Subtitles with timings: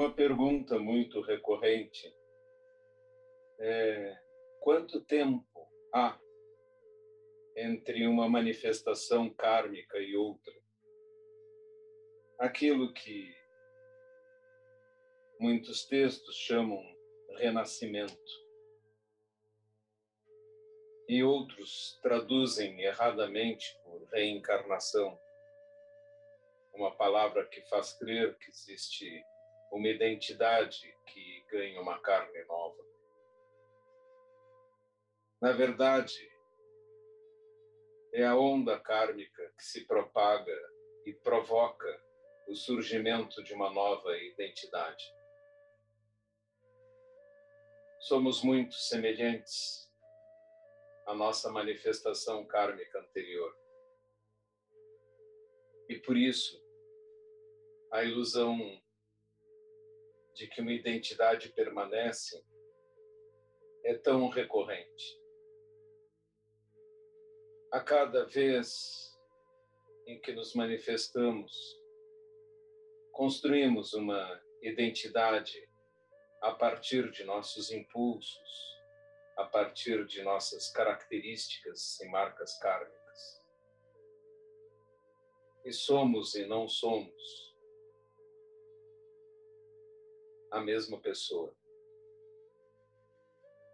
[0.00, 2.10] Uma pergunta muito recorrente.
[3.58, 4.16] É
[4.58, 6.18] quanto tempo há
[7.54, 10.54] entre uma manifestação kármica e outra?
[12.38, 13.30] Aquilo que
[15.38, 16.82] muitos textos chamam
[17.36, 18.32] renascimento.
[21.10, 25.20] E outros traduzem erradamente por reencarnação,
[26.72, 29.22] uma palavra que faz crer que existe
[29.70, 32.84] uma identidade que ganha uma carne nova.
[35.40, 36.30] Na verdade,
[38.12, 40.56] é a onda kármica que se propaga
[41.06, 42.02] e provoca
[42.48, 45.04] o surgimento de uma nova identidade.
[48.00, 49.88] Somos muito semelhantes
[51.06, 53.56] à nossa manifestação kármica anterior.
[55.88, 56.60] E por isso,
[57.92, 58.80] a ilusão
[60.40, 62.42] de que uma identidade permanece
[63.84, 65.20] é tão recorrente.
[67.70, 69.20] A cada vez
[70.06, 71.52] em que nos manifestamos,
[73.12, 75.68] construímos uma identidade
[76.40, 78.80] a partir de nossos impulsos,
[79.36, 83.44] a partir de nossas características e marcas kármicas.
[85.66, 87.49] E somos e não somos
[90.50, 91.54] a mesma pessoa.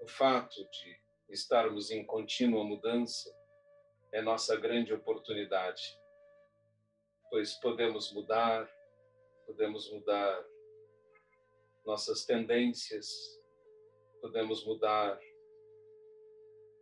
[0.01, 3.35] O fato de estarmos em contínua mudança
[4.13, 5.99] é nossa grande oportunidade,
[7.31, 8.71] pois podemos mudar,
[9.47, 10.47] podemos mudar
[11.85, 13.41] nossas tendências,
[14.21, 15.19] podemos mudar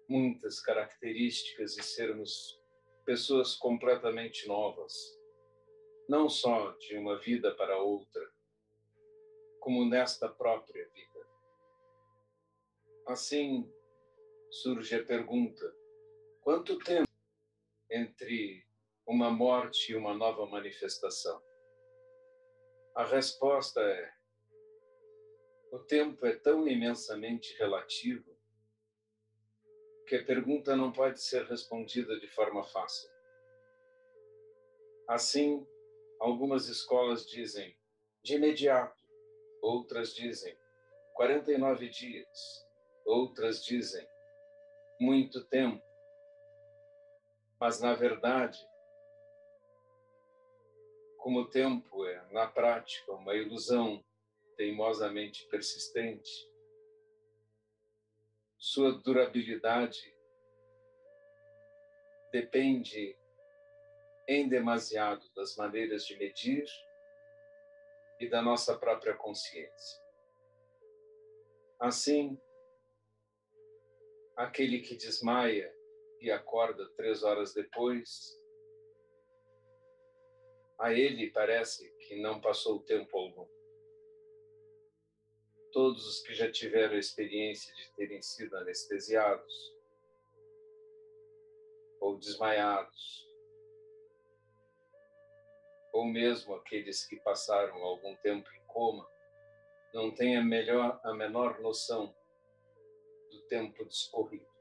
[0.08, 2.60] muitas características e sermos
[3.04, 4.92] pessoas completamente novas,
[6.08, 8.33] não só de uma vida para outra,
[9.64, 11.26] como nesta própria vida.
[13.06, 13.66] Assim
[14.50, 15.74] surge a pergunta:
[16.42, 17.08] quanto tempo
[17.90, 18.62] entre
[19.06, 21.42] uma morte e uma nova manifestação?
[22.94, 24.12] A resposta é:
[25.72, 28.38] o tempo é tão imensamente relativo
[30.06, 33.08] que a pergunta não pode ser respondida de forma fácil.
[35.08, 35.66] Assim,
[36.20, 37.74] algumas escolas dizem
[38.22, 39.03] de imediato,
[39.64, 40.56] outras dizem
[41.14, 42.68] 49 dias,
[43.04, 44.06] outras dizem
[45.00, 45.82] muito tempo.
[47.58, 48.58] Mas, na verdade,
[51.18, 54.04] como o tempo é, na prática, uma ilusão
[54.56, 56.30] teimosamente persistente,
[58.58, 60.14] sua durabilidade
[62.30, 63.16] depende
[64.26, 66.64] em demasiado das maneiras de medir
[68.20, 70.02] e da nossa própria consciência.
[71.80, 72.38] Assim,
[74.36, 75.72] aquele que desmaia
[76.20, 78.40] e acorda três horas depois,
[80.78, 83.46] a ele parece que não passou tempo algum.
[85.72, 89.74] Todos os que já tiveram a experiência de terem sido anestesiados
[92.00, 93.33] ou desmaiados
[95.94, 99.08] ou mesmo aqueles que passaram algum tempo em coma,
[99.94, 102.12] não têm a, melhor, a menor noção
[103.30, 104.52] do tempo discorrido.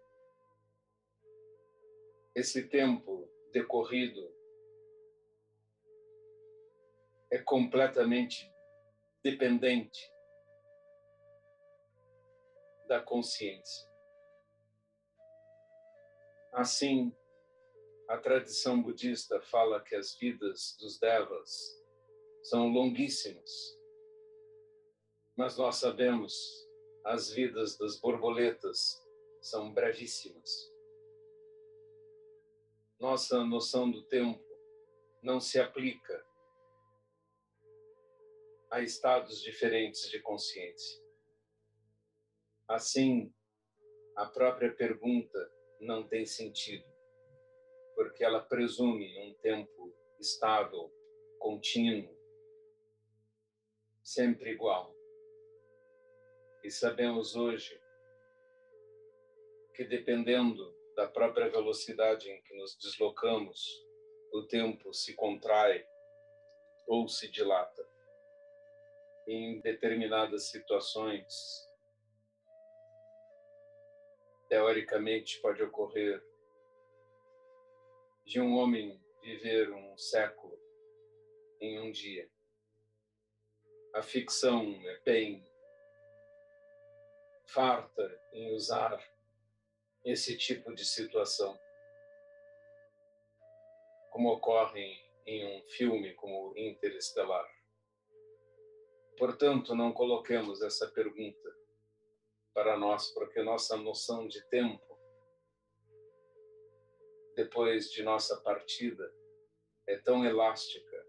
[2.36, 4.32] Esse tempo decorrido
[7.32, 8.54] é completamente
[9.24, 10.14] dependente
[12.88, 13.90] da consciência.
[16.52, 17.12] Assim,
[18.08, 21.82] a tradição budista fala que as vidas dos devas
[22.44, 23.50] são longuíssimas,
[25.38, 26.34] mas nós sabemos
[27.06, 29.02] as vidas das borboletas
[29.42, 30.50] são brevíssimas.
[33.00, 34.44] Nossa noção do tempo
[35.22, 36.26] não se aplica
[38.70, 41.02] a estados diferentes de consciência.
[42.68, 43.34] Assim,
[44.16, 46.93] a própria pergunta não tem sentido
[48.04, 50.94] porque ela presume um tempo estável,
[51.40, 52.14] contínuo,
[54.04, 54.94] sempre igual.
[56.66, 57.82] E sabemos hoje
[59.74, 63.82] que, dependendo da própria velocidade em que nos deslocamos,
[64.34, 65.88] o tempo se contrai
[66.86, 67.88] ou se dilata.
[69.26, 71.72] Em determinadas situações,
[74.50, 76.33] teoricamente, pode ocorrer
[78.26, 80.60] de um homem viver um século
[81.60, 82.30] em um dia.
[83.94, 85.46] a ficção é bem
[87.46, 89.00] farta em usar
[90.04, 91.58] esse tipo de situação,
[94.12, 97.48] como ocorre em um filme como Interestelar.
[99.18, 101.56] Portanto, não coloquemos essa pergunta
[102.54, 104.93] para nós, porque nossa noção de tempo,
[107.36, 109.14] depois de nossa partida,
[109.88, 111.06] é tão elástica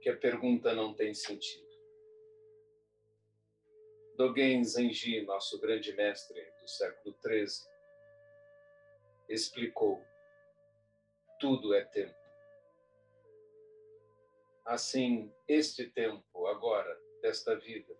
[0.00, 1.64] que a pergunta não tem sentido.
[4.16, 7.68] Dogen Zenji, nosso grande mestre do século XIII,
[9.28, 10.04] explicou:
[11.40, 12.14] tudo é tempo.
[14.64, 17.98] Assim, este tempo, agora, desta vida,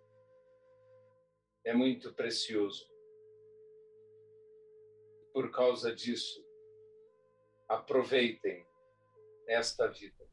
[1.63, 2.94] é muito precioso.
[5.35, 6.41] Por causa disso,
[7.67, 8.65] aproveitem
[9.49, 10.24] esta vida.